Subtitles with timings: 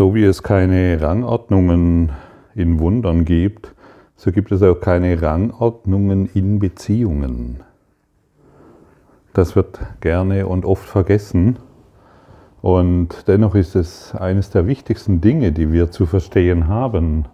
[0.00, 2.12] So wie es keine Rangordnungen
[2.54, 3.74] in Wundern gibt,
[4.16, 7.60] so gibt es auch keine Rangordnungen in Beziehungen.
[9.34, 11.58] Das wird gerne und oft vergessen.
[12.62, 17.26] Und dennoch ist es eines der wichtigsten Dinge, die wir zu verstehen haben.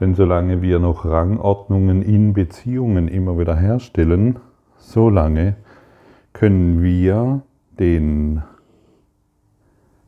[0.00, 4.40] Denn solange wir noch Rangordnungen in Beziehungen immer wieder herstellen,
[4.78, 5.54] solange
[6.32, 7.42] können wir
[7.78, 8.42] den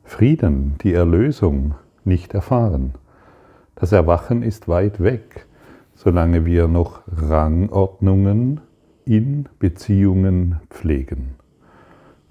[0.06, 1.74] Frieden, die Erlösung
[2.06, 2.94] nicht erfahren.
[3.74, 5.46] Das Erwachen ist weit weg,
[5.94, 8.60] solange wir noch Rangordnungen
[9.04, 11.36] in Beziehungen pflegen.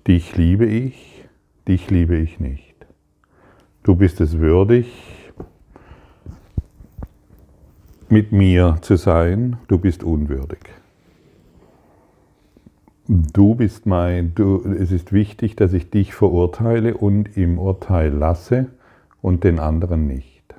[0.08, 1.26] Dich liebe ich,
[1.68, 2.76] dich liebe ich nicht.
[3.84, 4.88] Du bist es würdig,
[8.10, 10.60] mit mir zu sein, du bist unwürdig.
[13.08, 18.68] Du bist mein, du, es ist wichtig, dass ich dich verurteile und im Urteil lasse
[19.26, 20.54] und den anderen nicht.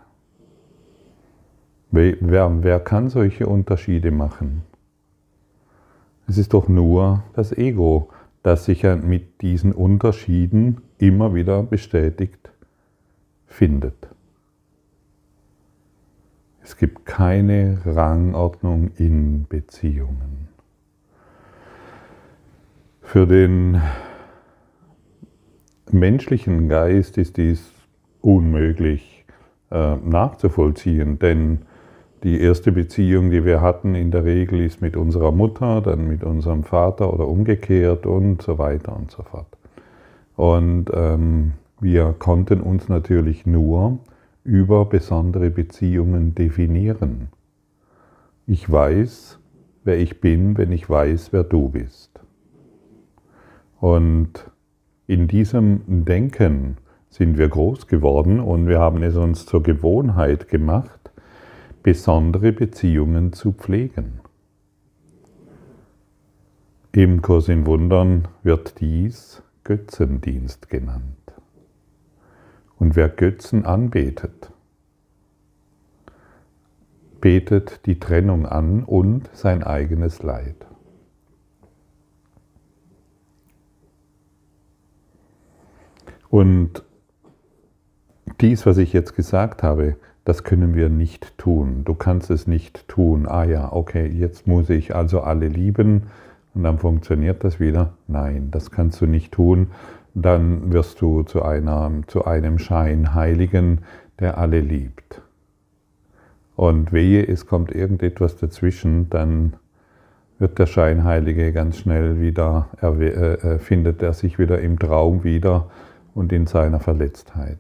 [1.93, 4.63] Wer, wer, kann solche Unterschiede machen?
[6.27, 8.09] Es ist doch nur das Ego,
[8.43, 12.51] das sich mit diesen Unterschieden immer wieder bestätigt
[13.47, 14.09] findet.
[16.61, 20.49] Es gibt keine Rangordnung in Beziehungen.
[23.01, 23.81] Für den
[25.93, 27.76] menschlichen Geist ist dies
[28.27, 29.25] unmöglich
[29.71, 31.61] äh, nachzuvollziehen, denn
[32.25, 36.25] die erste Beziehung, die wir hatten, in der Regel ist mit unserer Mutter, dann mit
[36.25, 39.47] unserem Vater oder umgekehrt und so weiter und so fort.
[40.35, 44.01] Und ähm, wir konnten uns natürlich nur
[44.43, 47.29] über besondere Beziehungen definieren.
[48.49, 49.39] Ich weiß,
[49.85, 52.11] wer ich bin, wenn ich weiß, wer du bist.
[53.79, 54.51] Und
[55.07, 56.79] in diesem Denken
[57.11, 61.11] sind wir groß geworden und wir haben es uns zur Gewohnheit gemacht,
[61.83, 64.21] besondere Beziehungen zu pflegen.
[66.93, 71.17] Im Kurs in Wundern wird dies Götzendienst genannt.
[72.79, 74.51] Und wer Götzen anbetet,
[77.21, 80.67] betet die Trennung an und sein eigenes Leid.
[86.29, 86.83] Und
[88.41, 91.83] dies, was ich jetzt gesagt habe, das können wir nicht tun.
[91.85, 93.27] Du kannst es nicht tun.
[93.27, 96.05] Ah ja, okay, jetzt muss ich also alle lieben
[96.55, 97.93] und dann funktioniert das wieder.
[98.09, 99.69] Nein, das kannst du nicht tun.
[100.15, 103.83] Dann wirst du zu, einer, zu einem Scheinheiligen,
[104.19, 105.23] der alle liebt.
[106.57, 109.53] Und wehe, es kommt irgendetwas dazwischen, dann
[110.39, 115.71] wird der Scheinheilige ganz schnell wieder, er, äh, findet er sich wieder im Traum wieder
[116.15, 117.59] und in seiner Verletztheit.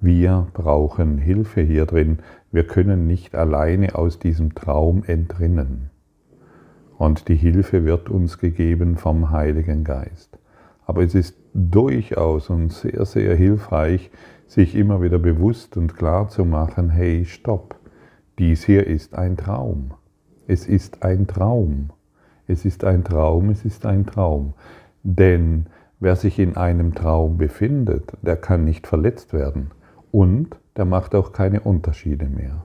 [0.00, 2.18] Wir brauchen Hilfe hier drin.
[2.52, 5.90] Wir können nicht alleine aus diesem Traum entrinnen.
[6.96, 10.38] Und die Hilfe wird uns gegeben vom Heiligen Geist.
[10.86, 14.10] Aber es ist durchaus und sehr, sehr hilfreich,
[14.46, 17.74] sich immer wieder bewusst und klar zu machen, hey, stopp,
[18.38, 19.94] dies hier ist ein Traum.
[20.46, 21.90] Es ist ein Traum.
[22.46, 24.54] Es ist ein Traum, es ist ein Traum.
[25.02, 25.66] Denn
[26.00, 29.72] Wer sich in einem Traum befindet, der kann nicht verletzt werden
[30.12, 32.64] und der macht auch keine Unterschiede mehr.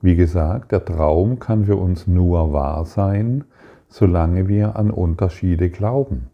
[0.00, 3.44] Wie gesagt, der Traum kann für uns nur wahr sein,
[3.88, 6.28] solange wir an Unterschiede glauben.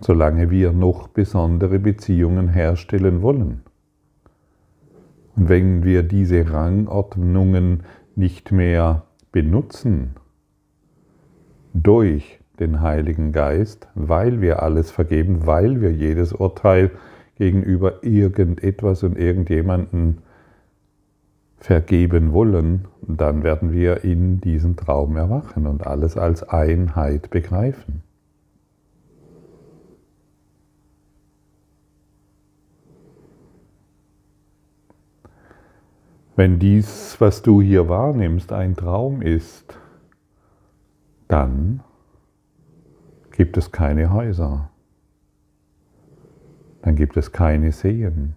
[0.00, 3.62] Solange wir noch besondere Beziehungen herstellen wollen.
[5.36, 7.82] Und wenn wir diese Rangordnungen
[8.14, 10.14] nicht mehr benutzen,
[11.74, 16.90] durch den Heiligen Geist, weil wir alles vergeben, weil wir jedes Urteil
[17.38, 20.18] gegenüber irgendetwas und irgendjemanden
[21.58, 28.02] vergeben wollen, dann werden wir in diesem Traum erwachen und alles als Einheit begreifen.
[36.36, 39.76] Wenn dies, was du hier wahrnimmst, ein Traum ist,
[41.26, 41.80] dann
[43.32, 44.70] gibt es keine Häuser.
[46.88, 48.34] Dann gibt es keine Seen,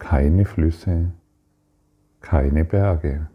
[0.00, 1.12] keine Flüsse,
[2.20, 3.28] keine Berge.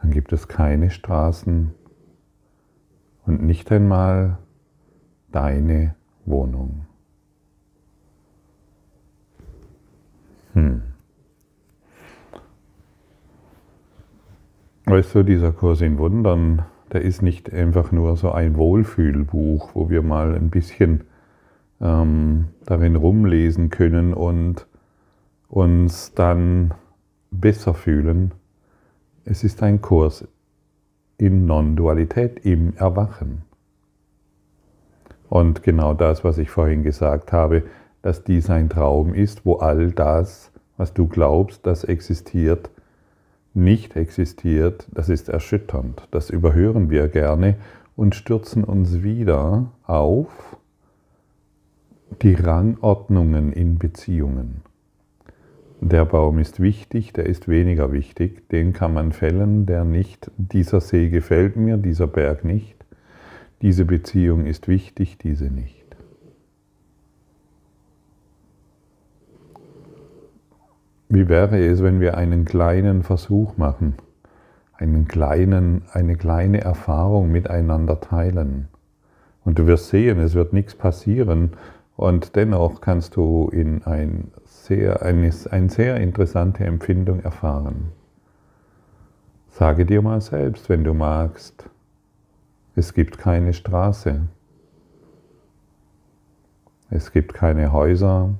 [0.00, 1.74] Dann gibt es keine Straßen
[3.24, 4.38] und nicht einmal
[5.32, 6.86] deine Wohnung.
[10.52, 10.82] Hm.
[14.84, 19.90] Weißt du, dieser Kurs in Wundern, der ist nicht einfach nur so ein Wohlfühlbuch, wo
[19.90, 21.02] wir mal ein bisschen
[21.80, 24.66] ähm, darin rumlesen können und
[25.48, 26.74] uns dann
[27.30, 28.32] besser fühlen.
[29.24, 30.26] Es ist ein Kurs
[31.18, 33.42] in Non-Dualität, im Erwachen.
[35.28, 37.64] Und genau das, was ich vorhin gesagt habe,
[38.02, 42.70] dass dies ein Traum ist, wo all das, was du glaubst, das existiert,
[43.54, 46.06] nicht existiert, das ist erschütternd.
[46.10, 47.56] Das überhören wir gerne
[47.96, 50.56] und stürzen uns wieder auf
[52.22, 54.62] die Rangordnungen in Beziehungen.
[55.80, 60.80] Der Baum ist wichtig, der ist weniger wichtig, den kann man fällen, der nicht, dieser
[60.80, 62.76] See gefällt mir, dieser Berg nicht,
[63.60, 65.84] diese Beziehung ist wichtig, diese nicht.
[71.08, 73.94] Wie wäre es, wenn wir einen kleinen Versuch machen,
[74.72, 78.68] einen kleinen, eine kleine Erfahrung miteinander teilen?
[79.44, 81.52] Und du wirst sehen, es wird nichts passieren
[81.96, 87.92] und dennoch kannst du in ein sehr, eine, eine sehr interessante Empfindung erfahren.
[89.48, 91.68] Sage dir mal selbst, wenn du magst,
[92.74, 94.28] es gibt keine Straße,
[96.90, 98.34] es gibt keine Häuser,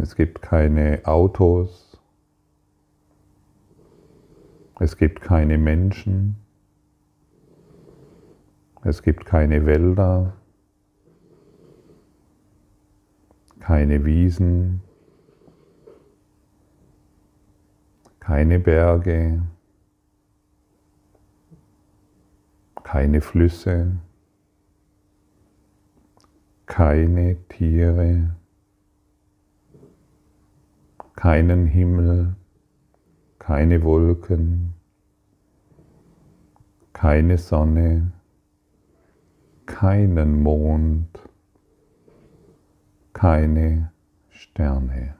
[0.00, 1.88] es gibt keine Autos.
[4.78, 6.36] Es gibt keine Menschen.
[8.84, 10.34] Es gibt keine Wälder.
[13.68, 14.80] Keine Wiesen.
[18.18, 19.42] Keine Berge.
[22.82, 23.98] Keine Flüsse.
[26.64, 28.38] Keine Tiere
[31.18, 32.36] keinen Himmel,
[33.40, 34.72] keine Wolken,
[36.92, 38.12] keine Sonne,
[39.66, 41.27] keinen Mond,
[43.18, 43.90] keine
[44.30, 45.16] Sterne.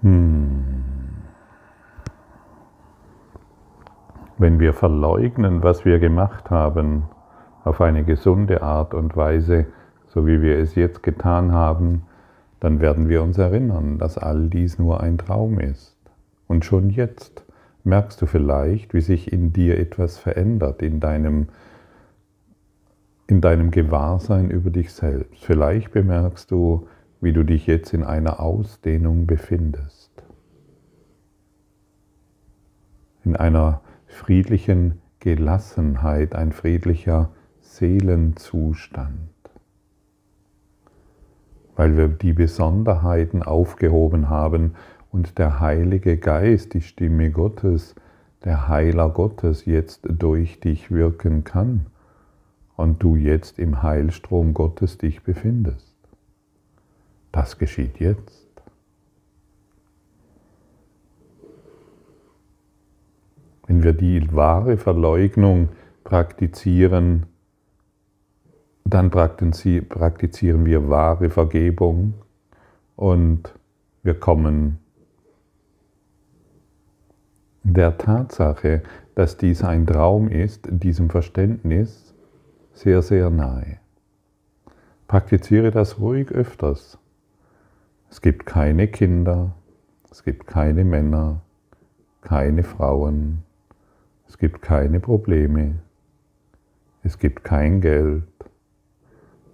[0.00, 0.72] Hmm.
[4.38, 7.10] Wenn wir verleugnen, was wir gemacht haben,
[7.64, 9.66] auf eine gesunde Art und Weise,
[10.06, 12.06] so wie wir es jetzt getan haben,
[12.62, 15.96] dann werden wir uns erinnern, dass all dies nur ein Traum ist.
[16.46, 17.42] Und schon jetzt
[17.82, 21.48] merkst du vielleicht, wie sich in dir etwas verändert, in deinem,
[23.26, 25.44] in deinem Gewahrsein über dich selbst.
[25.44, 26.86] Vielleicht bemerkst du,
[27.20, 30.22] wie du dich jetzt in einer Ausdehnung befindest.
[33.24, 37.30] In einer friedlichen Gelassenheit, ein friedlicher
[37.60, 39.31] Seelenzustand.
[41.82, 44.76] Weil wir die Besonderheiten aufgehoben haben
[45.10, 47.96] und der Heilige Geist, die Stimme Gottes,
[48.44, 51.86] der Heiler Gottes jetzt durch dich wirken kann
[52.76, 55.96] und du jetzt im Heilstrom Gottes dich befindest.
[57.32, 58.46] Das geschieht jetzt.
[63.66, 65.70] Wenn wir die wahre Verleugnung
[66.04, 67.26] praktizieren,
[68.92, 72.12] dann praktizieren wir wahre Vergebung
[72.94, 73.54] und
[74.02, 74.78] wir kommen
[77.62, 78.82] der Tatsache,
[79.14, 82.14] dass dies ein Traum ist, diesem Verständnis
[82.74, 83.78] sehr, sehr nahe.
[85.08, 86.98] Praktiziere das ruhig öfters.
[88.10, 89.54] Es gibt keine Kinder,
[90.10, 91.40] es gibt keine Männer,
[92.20, 93.42] keine Frauen,
[94.28, 95.76] es gibt keine Probleme.
[97.04, 98.22] Es gibt kein Geld.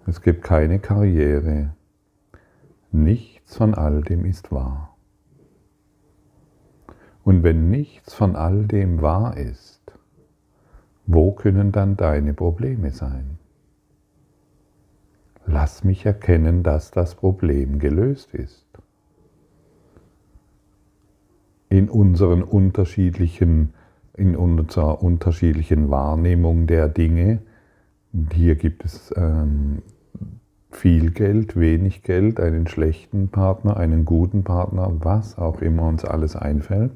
[0.08, 1.74] Es gibt keine Karriere.
[2.90, 4.96] Nichts von all dem ist wahr.
[7.24, 9.82] Und wenn nichts von all dem wahr ist,
[11.06, 13.38] wo können dann deine Probleme sein?
[15.44, 18.66] Lass mich erkennen, dass das Problem gelöst ist.
[21.68, 23.74] In unseren unterschiedlichen
[24.14, 27.40] in unserer unterschiedlichen Wahrnehmung der Dinge.
[28.32, 29.82] Hier gibt es ähm,
[30.70, 36.36] viel Geld, wenig Geld, einen schlechten Partner, einen guten Partner, was auch immer uns alles
[36.36, 36.92] einfällt.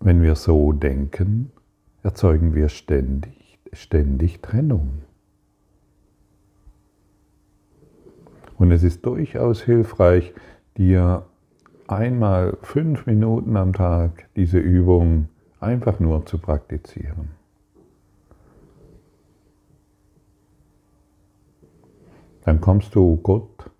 [0.00, 1.50] Wenn wir so denken,
[2.02, 5.02] erzeugen wir ständig, ständig Trennung.
[8.56, 10.32] Und es ist durchaus hilfreich,
[10.76, 11.24] dir
[11.86, 15.28] einmal fünf Minuten am Tag diese Übung
[15.60, 17.37] einfach nur zu praktizieren.
[22.48, 23.70] Dann kommst du Gott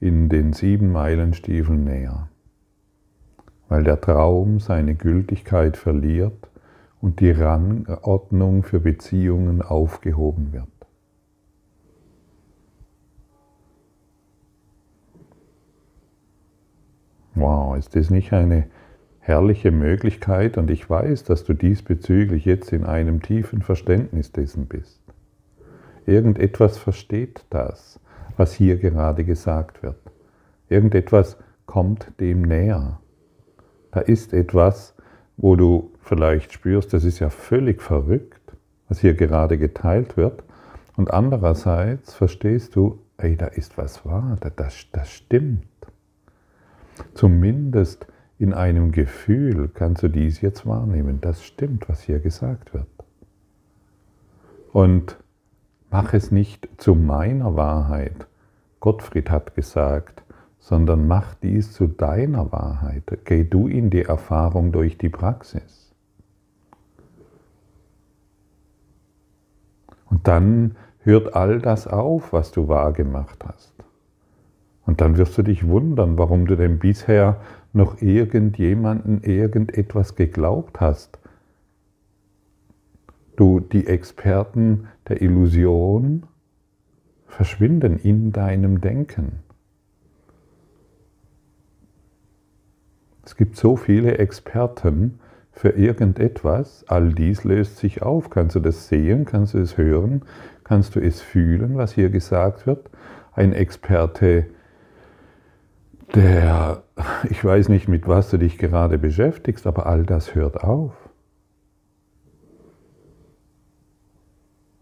[0.00, 2.28] in den sieben Meilenstiefeln näher,
[3.68, 6.50] weil der Traum seine Gültigkeit verliert
[7.00, 10.66] und die Rangordnung für Beziehungen aufgehoben wird.
[17.36, 18.66] Wow, ist das nicht eine
[19.20, 20.58] herrliche Möglichkeit?
[20.58, 25.00] Und ich weiß, dass du diesbezüglich jetzt in einem tiefen Verständnis dessen bist.
[26.06, 28.00] Irgendetwas versteht das,
[28.36, 29.98] was hier gerade gesagt wird.
[30.68, 33.00] Irgendetwas kommt dem näher.
[33.90, 34.94] Da ist etwas,
[35.36, 38.52] wo du vielleicht spürst, das ist ja völlig verrückt,
[38.88, 40.42] was hier gerade geteilt wird.
[40.96, 45.66] Und andererseits verstehst du, ey, da ist was wahr, das, das stimmt.
[47.14, 48.06] Zumindest
[48.38, 51.20] in einem Gefühl kannst du dies jetzt wahrnehmen.
[51.20, 52.86] Das stimmt, was hier gesagt wird.
[54.72, 55.16] Und
[55.96, 58.26] mach es nicht zu meiner Wahrheit.
[58.80, 60.22] Gottfried hat gesagt,
[60.58, 63.20] sondern mach dies zu deiner Wahrheit.
[63.24, 65.94] Geh du in die Erfahrung durch die Praxis.
[70.10, 73.72] Und dann hört all das auf, was du wahrgemacht hast.
[74.84, 77.40] Und dann wirst du dich wundern, warum du denn bisher
[77.72, 81.18] noch irgendjemanden irgendetwas geglaubt hast.
[83.36, 86.24] Du, die Experten der Illusion
[87.26, 89.40] verschwinden in deinem Denken.
[93.24, 95.18] Es gibt so viele Experten
[95.52, 98.30] für irgendetwas, all dies löst sich auf.
[98.30, 100.22] Kannst du das sehen, kannst du es hören,
[100.64, 102.90] kannst du es fühlen, was hier gesagt wird?
[103.32, 104.46] Ein Experte
[106.14, 106.84] der,
[107.28, 111.05] ich weiß nicht, mit was du dich gerade beschäftigst, aber all das hört auf.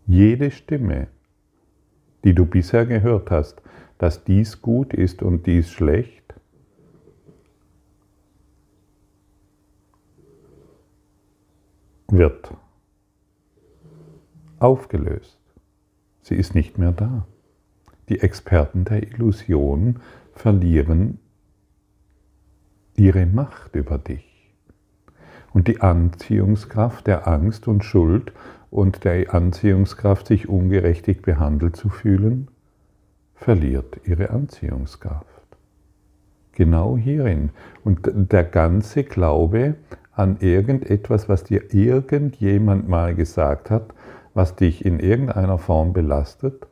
[0.07, 1.09] Jede Stimme,
[2.25, 3.63] die du bisher gehört hast,
[3.99, 6.35] dass dies gut ist und dies schlecht,
[12.09, 12.55] wird
[14.59, 15.39] aufgelöst.
[16.23, 17.27] Sie ist nicht mehr da.
[18.09, 20.01] Die Experten der Illusion
[20.33, 21.19] verlieren
[22.97, 24.53] ihre Macht über dich.
[25.53, 28.33] Und die Anziehungskraft der Angst und Schuld
[28.75, 32.49] und der Anziehungskraft, sich ungerechtig behandelt zu fühlen,
[33.37, 35.47] verliert ihre Anziehungskraft.
[36.51, 37.51] Genau hierin.
[37.85, 39.77] Und der ganze Glaube
[40.11, 43.95] an irgendetwas, was dir irgendjemand mal gesagt hat,
[44.35, 46.67] was dich in irgendeiner Form belastet,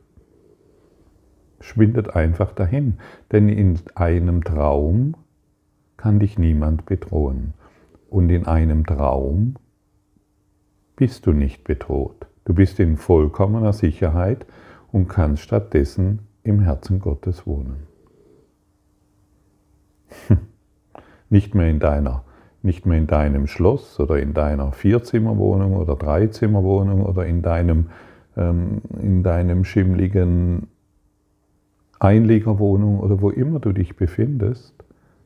[1.61, 2.95] schwindet einfach dahin.
[3.31, 5.15] Denn in einem Traum
[5.95, 7.53] kann dich niemand bedrohen.
[8.09, 9.55] Und in einem Traum
[10.95, 12.27] bist du nicht bedroht.
[12.45, 14.45] Du bist in vollkommener Sicherheit
[14.91, 17.87] und kannst stattdessen im Herzen Gottes wohnen.
[21.29, 22.23] Nicht mehr in deiner,
[22.61, 27.89] nicht mehr in deinem Schloss oder in deiner Vierzimmerwohnung oder Dreizimmerwohnung oder in deinem,
[28.37, 30.67] ähm, in deinem schimmligen
[31.97, 34.75] Einliegerwohnung oder wo immer du dich befindest.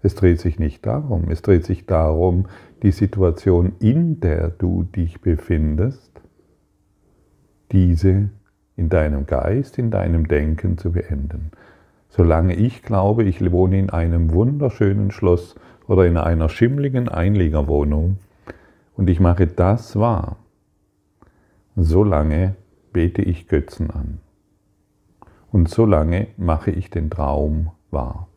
[0.01, 1.30] Es dreht sich nicht darum.
[1.30, 2.46] Es dreht sich darum,
[2.84, 6.22] die Situation, in der du dich befindest,
[7.72, 8.30] diese
[8.75, 11.51] in deinem Geist, in deinem Denken zu beenden.
[12.10, 15.56] Solange ich glaube, ich wohne in einem wunderschönen Schloss
[15.88, 18.18] oder in einer schimmligen Einliegerwohnung
[18.96, 20.38] und ich mache das wahr,
[21.75, 22.56] solange
[22.94, 24.20] bete ich Götzen an.
[25.51, 28.27] Und solange mache ich den Traum wahr.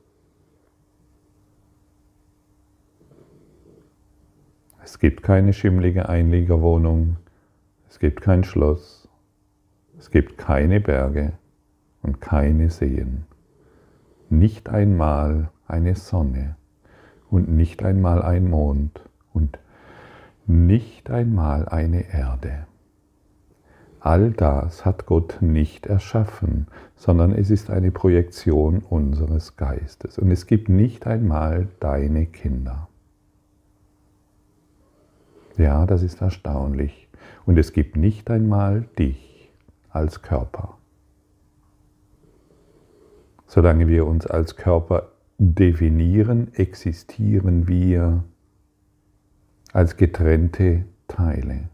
[4.91, 7.17] Es gibt keine schimmlige Einliegerwohnung,
[7.89, 9.09] es gibt kein Schloss,
[9.97, 11.35] es gibt keine Berge
[12.03, 13.25] und keine Seen,
[14.31, 16.57] nicht einmal eine Sonne
[17.31, 19.61] und nicht einmal ein Mond und
[20.49, 22.67] nicht einmal eine Erde.
[24.01, 26.67] All das hat Gott nicht erschaffen,
[26.97, 30.19] sondern es ist eine Projektion unseres Geistes.
[30.19, 32.90] Und es gibt nicht einmal deine Kinder.
[35.57, 37.09] Ja, das ist erstaunlich.
[37.47, 39.51] Und es gibt nicht einmal dich
[39.91, 40.79] als Körper.
[43.47, 48.23] Solange wir uns als Körper definieren, existieren wir
[49.73, 51.69] als getrennte Teile.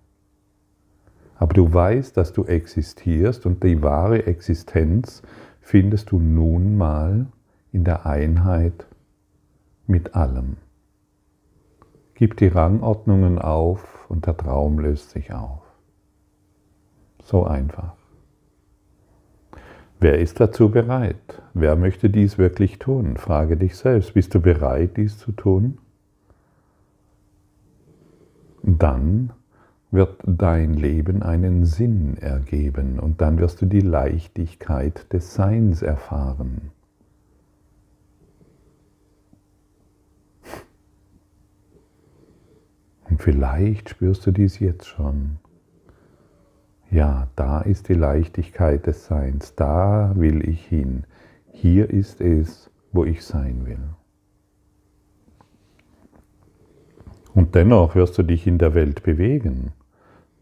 [1.39, 5.23] Aber du weißt, dass du existierst und die wahre Existenz
[5.61, 7.27] findest du nun mal
[7.73, 8.87] in der Einheit
[9.87, 10.57] mit allem.
[12.17, 15.61] Gib die Rangordnungen auf und der Traum löst sich auf.
[17.23, 17.93] So einfach.
[20.01, 21.43] Wer ist dazu bereit?
[21.53, 23.19] Wer möchte dies wirklich tun?
[23.19, 24.15] Frage dich selbst.
[24.15, 25.77] Bist du bereit, dies zu tun?
[28.63, 29.33] Dann
[29.91, 36.73] wird dein Leben einen Sinn ergeben und dann wirst du die Leichtigkeit des Seins erfahren.
[43.09, 45.39] Und vielleicht spürst du dies jetzt schon.
[46.91, 51.05] Ja, da ist die Leichtigkeit des Seins, da will ich hin.
[51.53, 53.79] Hier ist es, wo ich sein will.
[57.35, 59.73] Und dennoch wirst du dich in der Welt bewegen.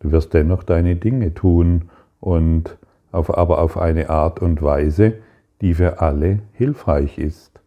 [0.01, 1.91] Du wirst dennoch deine Dinge tun
[2.21, 2.79] und
[3.11, 5.15] auf, aber auf eine Art und Weise,
[5.61, 7.61] die für alle hilfreich ist,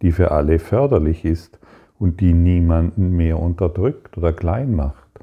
[0.00, 1.58] die für alle förderlich ist
[2.02, 5.20] und die niemanden mehr unterdrückt oder klein macht.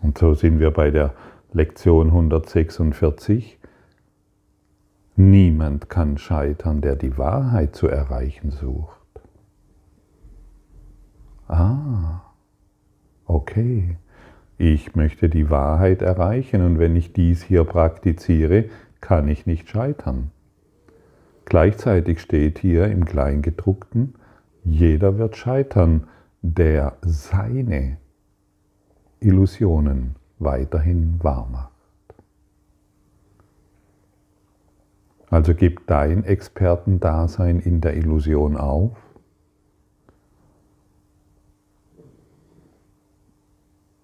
[0.00, 1.14] Und so sind wir bei der
[1.52, 3.58] Lektion 146.
[5.16, 9.00] Niemand kann scheitern, der die Wahrheit zu erreichen sucht.
[11.48, 12.20] Ah,
[13.26, 13.96] okay.
[14.58, 18.66] Ich möchte die Wahrheit erreichen und wenn ich dies hier praktiziere,
[19.00, 20.30] kann ich nicht scheitern.
[21.50, 24.14] Gleichzeitig steht hier im Kleingedruckten,
[24.62, 26.06] jeder wird scheitern,
[26.42, 27.96] der seine
[29.18, 31.72] Illusionen weiterhin wahr macht.
[35.28, 38.96] Also gib dein Expertendasein in der Illusion auf.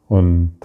[0.08, 0.58] Und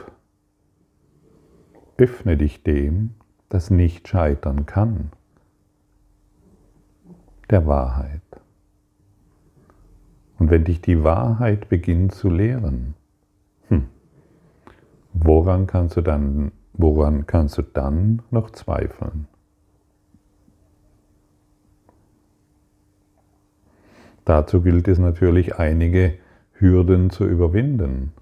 [1.97, 3.11] öffne dich dem,
[3.49, 5.11] das nicht scheitern kann,
[7.51, 8.21] der Wahrheit.
[10.39, 12.95] Und wenn dich die Wahrheit beginnt zu lehren,
[15.13, 19.27] Woran kannst du dann, woran kannst du dann noch zweifeln?
[24.23, 26.15] Dazu gilt es natürlich, einige
[26.53, 28.13] Hürden zu überwinden,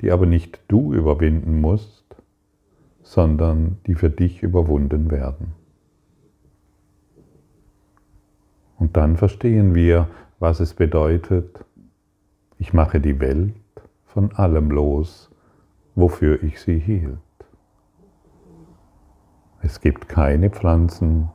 [0.00, 2.04] die aber nicht du überwinden musst,
[3.02, 5.52] sondern die für dich überwunden werden.
[8.78, 10.08] Und dann verstehen wir,
[10.38, 11.64] was es bedeutet,
[12.58, 13.54] ich mache die Welt
[14.04, 15.30] von allem los,
[15.94, 17.18] wofür ich sie hielt.
[19.62, 21.30] Es gibt keine Pflanzen,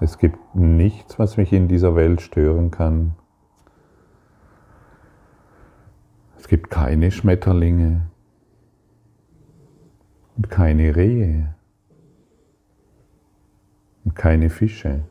[0.00, 3.14] es gibt nichts, was mich in dieser Welt stören kann.
[6.36, 8.08] Es gibt keine Schmetterlinge
[10.36, 11.54] und keine Rehe
[14.04, 15.04] und keine Fische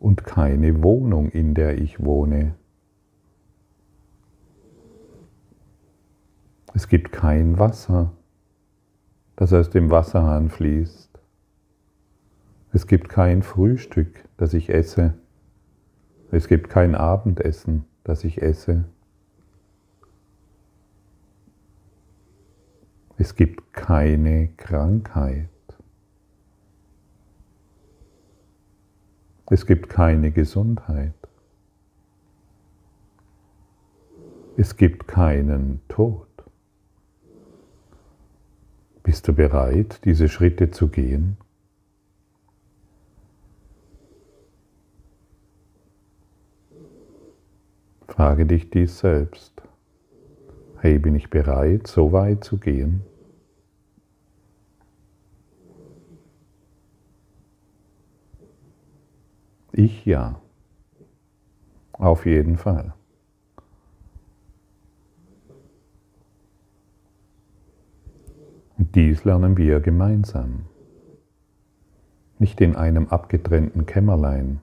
[0.00, 2.54] und keine Wohnung, in der ich wohne.
[6.74, 8.12] Es gibt kein Wasser,
[9.36, 11.10] das aus dem Wasserhahn fließt.
[12.72, 15.14] Es gibt kein Frühstück, das ich esse.
[16.30, 18.84] Es gibt kein Abendessen, das ich esse.
[23.18, 25.50] Es gibt keine Krankheit.
[29.52, 31.12] Es gibt keine Gesundheit.
[34.56, 36.28] Es gibt keinen Tod.
[39.02, 41.36] Bist du bereit, diese Schritte zu gehen?
[48.06, 49.60] Frage dich dies selbst.
[50.78, 53.02] Hey, bin ich bereit, so weit zu gehen?
[59.72, 60.40] Ich ja.
[61.92, 62.94] Auf jeden Fall.
[68.78, 70.64] Und dies lernen wir gemeinsam,
[72.38, 74.60] nicht in einem abgetrennten Kämmerlein,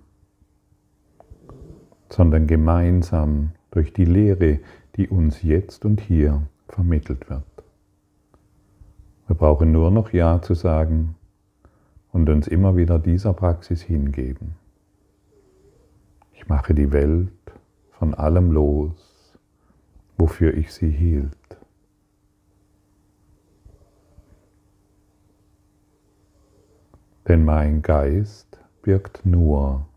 [2.09, 4.59] sondern gemeinsam durch die Lehre,
[4.95, 7.43] die uns jetzt und hier vermittelt wird.
[9.27, 11.15] Wir brauchen nur noch Ja zu sagen
[12.11, 14.55] und uns immer wieder dieser Praxis hingeben.
[16.37, 17.31] Ich mache die Welt
[17.89, 19.35] von allem los,
[20.17, 21.35] wofür ich sie hielt.
[27.27, 29.87] Denn mein Geist birgt nur,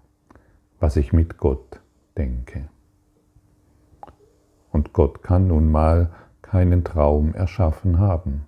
[0.80, 1.82] was ich mit Gott
[2.16, 2.70] denke.
[4.72, 8.46] Und Gott kann nun mal keinen Traum erschaffen haben.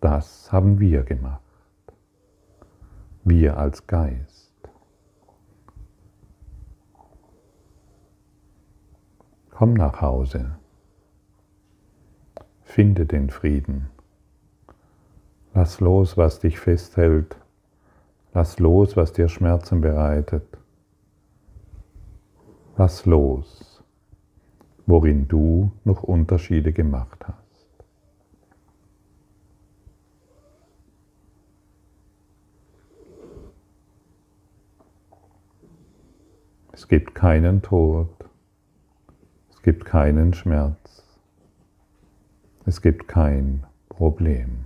[0.00, 1.42] Das haben wir gemacht.
[3.22, 4.54] Wir als Geist.
[9.50, 10.56] Komm nach Hause.
[12.62, 13.90] Finde den Frieden.
[15.52, 17.36] Lass los, was dich festhält.
[18.32, 20.46] Lass los, was dir Schmerzen bereitet.
[22.78, 23.84] Lass los,
[24.86, 27.39] worin du noch Unterschiede gemacht hast.
[36.80, 38.08] Es gibt keinen Tod.
[39.50, 41.04] Es gibt keinen Schmerz.
[42.64, 44.64] Es gibt kein Problem.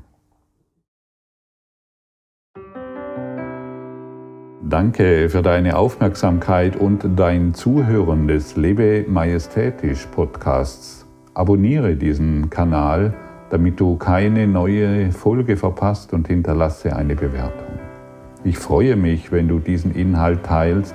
[4.62, 11.04] Danke für deine Aufmerksamkeit und dein Zuhören des Lebe Majestätisch Podcasts.
[11.34, 13.12] Abonniere diesen Kanal,
[13.50, 17.80] damit du keine neue Folge verpasst und hinterlasse eine Bewertung.
[18.44, 20.94] Ich freue mich, wenn du diesen Inhalt teilst,